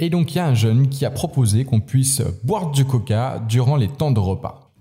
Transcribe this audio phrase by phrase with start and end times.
[0.00, 3.40] Et donc il y a un jeune qui a proposé qu'on puisse boire du coca
[3.48, 4.72] durant les temps de repas.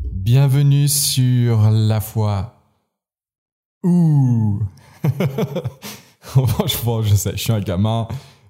[0.00, 2.62] Bienvenue sur la foi.
[3.82, 4.62] Ouh
[6.20, 8.08] Franchement, je sais, je suis un gamin,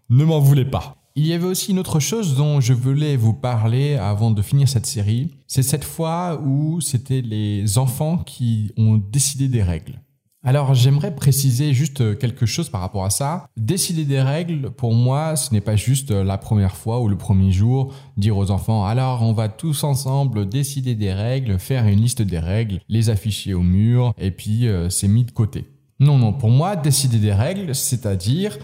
[0.09, 0.97] ne m'en voulez pas.
[1.17, 4.69] Il y avait aussi une autre chose dont je voulais vous parler avant de finir
[4.69, 5.35] cette série.
[5.49, 10.01] C'est cette fois où c'était les enfants qui ont décidé des règles.
[10.47, 13.49] Alors j'aimerais préciser juste quelque chose par rapport à ça.
[13.57, 17.51] Décider des règles, pour moi, ce n'est pas juste la première fois ou le premier
[17.51, 22.23] jour dire aux enfants alors on va tous ensemble décider des règles, faire une liste
[22.23, 25.67] des règles, les afficher au mur et puis euh, c'est mis de côté.
[26.01, 28.59] Non, non, pour moi, décider des règles, c'est-à-dire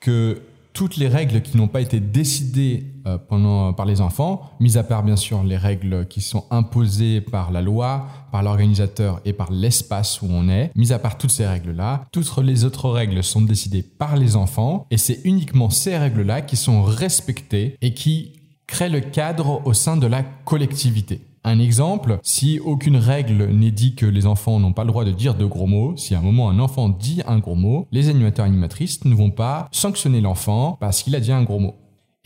[0.00, 0.40] que
[0.72, 4.82] toutes les règles qui n'ont pas été décidées euh, pendant, par les enfants, mis à
[4.82, 9.52] part bien sûr les règles qui sont imposées par la loi, par l'organisateur et par
[9.52, 13.42] l'espace où on est, mis à part toutes ces règles-là, toutes les autres règles sont
[13.42, 18.32] décidées par les enfants et c'est uniquement ces règles-là qui sont respectées et qui
[18.66, 21.20] créent le cadre au sein de la collectivité.
[21.44, 25.12] Un exemple, si aucune règle n'est dit que les enfants n'ont pas le droit de
[25.12, 28.08] dire de gros mots, si à un moment un enfant dit un gros mot, les
[28.08, 31.76] animateurs animatrices ne vont pas sanctionner l'enfant parce qu'il a dit un gros mot.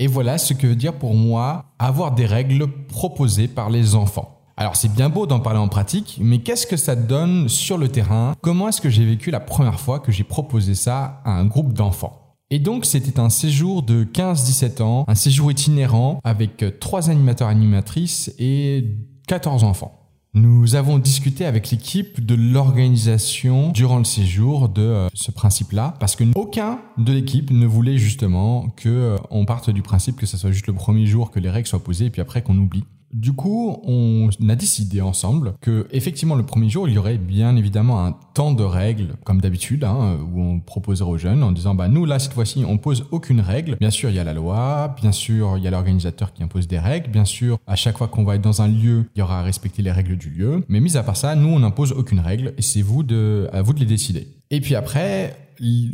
[0.00, 4.40] Et voilà ce que veut dire pour moi avoir des règles proposées par les enfants.
[4.56, 7.88] Alors c'est bien beau d'en parler en pratique, mais qu'est-ce que ça donne sur le
[7.88, 8.34] terrain?
[8.40, 11.74] Comment est-ce que j'ai vécu la première fois que j'ai proposé ça à un groupe
[11.74, 12.38] d'enfants?
[12.48, 18.32] Et donc c'était un séjour de 15-17 ans, un séjour itinérant avec trois animateurs animatrices
[18.38, 18.96] et
[19.28, 19.99] 14 enfants.
[20.32, 26.14] Nous avons discuté avec l'équipe de l'organisation durant le séjour de euh, ce principe-là, parce
[26.14, 30.36] que aucun de l'équipe ne voulait justement que euh, on parte du principe que ce
[30.36, 32.84] soit juste le premier jour que les règles soient posées et puis après qu'on oublie.
[33.12, 37.56] Du coup, on a décidé ensemble que effectivement le premier jour, il y aurait bien
[37.56, 41.74] évidemment un temps de règles comme d'habitude, hein, où on proposerait aux jeunes en disant
[41.74, 43.76] bah nous là cette fois-ci on pose aucune règle.
[43.80, 46.68] Bien sûr il y a la loi, bien sûr il y a l'organisateur qui impose
[46.68, 49.22] des règles, bien sûr à chaque fois qu'on va être dans un lieu, il y
[49.22, 50.64] aura à respecter les règles du lieu.
[50.68, 53.62] Mais mis à part ça, nous on n'impose aucune règle et c'est vous de à
[53.62, 54.28] vous de les décider.
[54.52, 55.36] Et puis après,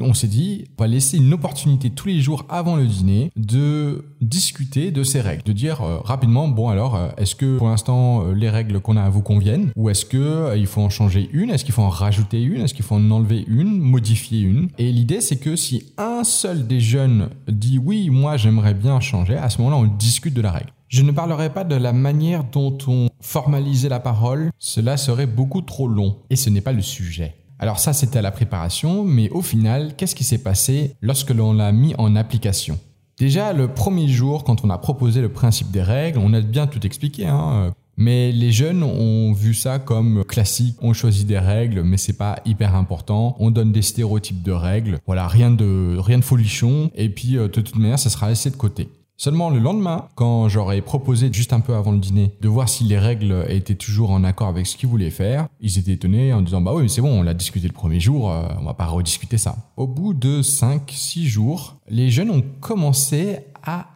[0.01, 4.05] on s'est dit, on va laisser une opportunité tous les jours avant le dîner de
[4.21, 8.25] discuter de ces règles, de dire euh, rapidement, bon alors, euh, est-ce que pour l'instant
[8.25, 11.51] euh, les règles qu'on a vous conviennent ou est-ce que il faut en changer une,
[11.51, 14.69] est-ce qu'il faut en rajouter une, est-ce qu'il faut en enlever une, modifier une?
[14.79, 19.37] Et l'idée c'est que si un seul des jeunes dit oui, moi j'aimerais bien changer,
[19.37, 20.73] à ce moment-là on discute de la règle.
[20.89, 25.61] Je ne parlerai pas de la manière dont on formalisait la parole, cela serait beaucoup
[25.61, 27.35] trop long et ce n'est pas le sujet.
[27.59, 31.53] Alors ça, c'était à la préparation, mais au final, qu'est-ce qui s'est passé lorsque l'on
[31.53, 32.79] l'a mis en application?
[33.19, 36.67] Déjà, le premier jour, quand on a proposé le principe des règles, on a bien
[36.67, 37.27] tout expliqué.
[37.27, 40.77] Hein mais les jeunes ont vu ça comme classique.
[40.83, 43.37] On choisit des règles, mais c'est pas hyper important.
[43.39, 44.99] On donne des stéréotypes de règles.
[45.07, 46.91] Voilà, rien de rien de folichon.
[46.95, 48.89] Et puis euh, de toute manière, ça sera laissé de côté.
[49.19, 52.85] Seulement le lendemain, quand j'aurais proposé juste un peu avant le dîner de voir si
[52.85, 56.43] les règles étaient toujours en accord avec ce qu'ils voulaient faire, ils étaient étonnés en
[56.43, 58.75] disant bah oui mais c'est bon, on l'a discuté le premier jour, euh, on va
[58.75, 59.57] pas rediscuter ça.
[59.79, 63.87] Au bout de 5-6 jours, les jeunes ont commencé à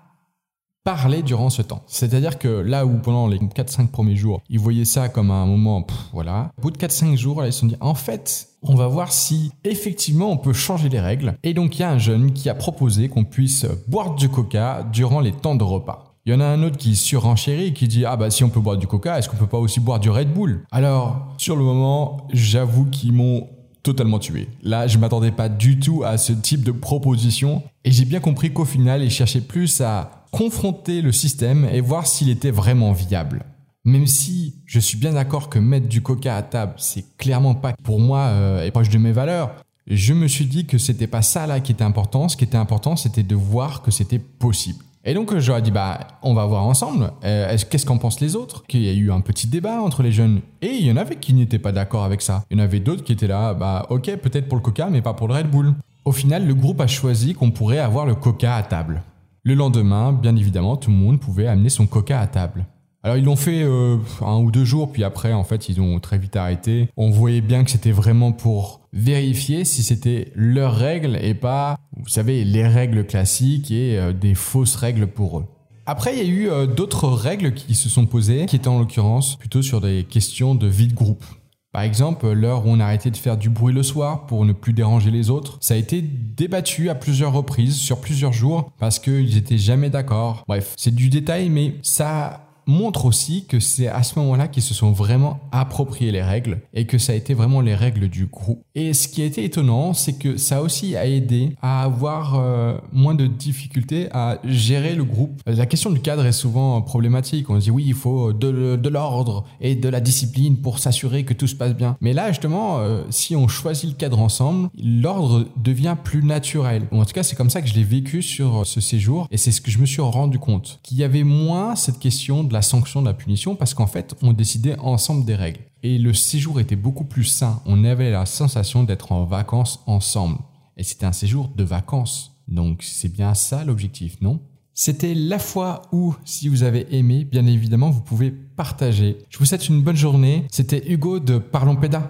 [0.84, 1.82] parler durant ce temps.
[1.86, 5.86] C'est-à-dire que là où pendant les 4-5 premiers jours, ils voyaient ça comme un moment,
[6.12, 8.86] voilà, au bout de 4-5 jours, là, ils se sont dit, en fait, on va
[8.88, 11.36] voir si effectivement on peut changer les règles.
[11.42, 14.86] Et donc il y a un jeune qui a proposé qu'on puisse boire du coca
[14.92, 16.14] durant les temps de repas.
[16.26, 18.50] Il y en a un autre qui surenchérit et qui dit Ah bah si on
[18.50, 20.64] peut boire du coca, est-ce qu'on peut pas aussi boire du Red Bull?
[20.70, 23.48] Alors, sur le moment, j'avoue qu'ils m'ont
[23.82, 24.48] totalement tué.
[24.62, 28.52] Là, je m'attendais pas du tout à ce type de proposition et j'ai bien compris
[28.52, 33.44] qu'au final, ils cherchaient plus à confronter le système et voir s'il était vraiment viable.
[33.84, 37.72] Même si je suis bien d'accord que mettre du coca à table, c'est clairement pas
[37.82, 39.54] pour moi euh, et proche de mes valeurs,
[39.86, 42.28] je me suis dit que c'était pas ça là qui était important.
[42.28, 44.84] Ce qui était important, c'était de voir que c'était possible.
[45.02, 47.10] Et donc j'aurais dit bah on va voir ensemble.
[47.24, 48.64] Euh, qu'est-ce qu'en pensent les autres?
[48.66, 51.16] Qu'il y a eu un petit débat entre les jeunes et il y en avait
[51.16, 52.44] qui n'étaient pas d'accord avec ça.
[52.50, 55.00] Il y en avait d'autres qui étaient là bah ok peut-être pour le Coca mais
[55.00, 55.72] pas pour le Red Bull.
[56.04, 59.02] Au final le groupe a choisi qu'on pourrait avoir le Coca à table.
[59.42, 62.66] Le lendemain, bien évidemment, tout le monde pouvait amener son coca à table.
[63.02, 65.98] Alors ils l'ont fait euh, un ou deux jours, puis après en fait ils ont
[66.00, 66.90] très vite arrêté.
[66.98, 72.10] On voyait bien que c'était vraiment pour vérifier si c'était leurs règles et pas, vous
[72.10, 75.46] savez, les règles classiques et euh, des fausses règles pour eux.
[75.86, 78.78] Après, il y a eu euh, d'autres règles qui se sont posées, qui étaient en
[78.78, 81.24] l'occurrence plutôt sur des questions de vie de groupe.
[81.72, 84.52] Par exemple, l'heure où on a arrêté de faire du bruit le soir pour ne
[84.52, 88.98] plus déranger les autres, ça a été débattu à plusieurs reprises sur plusieurs jours parce
[88.98, 90.44] qu'ils n'étaient jamais d'accord.
[90.48, 94.74] Bref, c'est du détail, mais ça montre aussi que c'est à ce moment-là qu'ils se
[94.74, 98.62] sont vraiment appropriés les règles et que ça a été vraiment les règles du groupe.
[98.74, 102.78] Et ce qui a été étonnant, c'est que ça aussi a aidé à avoir euh,
[102.92, 105.40] moins de difficultés à gérer le groupe.
[105.46, 107.50] La question du cadre est souvent problématique.
[107.50, 111.34] On se dit oui, il faut de, l'ordre et de la discipline pour s'assurer que
[111.34, 111.96] tout se passe bien.
[112.00, 116.86] Mais là, justement, euh, si on choisit le cadre ensemble, l'ordre devient plus naturel.
[116.92, 119.52] En tout cas, c'est comme ça que je l'ai vécu sur ce séjour et c'est
[119.52, 120.80] ce que je me suis rendu compte.
[120.82, 124.14] Qu'il y avait moins cette question de la sanction, de la punition, parce qu'en fait,
[124.22, 125.60] on décidait ensemble des règles.
[125.82, 127.62] Et le séjour était beaucoup plus sain.
[127.64, 130.36] On avait la sensation d'être en vacances ensemble.
[130.76, 132.36] Et c'était un séjour de vacances.
[132.48, 134.40] Donc c'est bien ça l'objectif, non?
[134.74, 139.18] C'était la fois où, si vous avez aimé, bien évidemment, vous pouvez partager.
[139.28, 140.46] Je vous souhaite une bonne journée.
[140.50, 142.08] C'était Hugo de Parlons Pédas.